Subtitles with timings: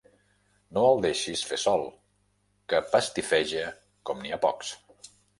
[0.75, 1.83] No el deixis fer sol,
[2.73, 3.67] que pastifeja
[4.11, 4.73] com n'hi ha pocs.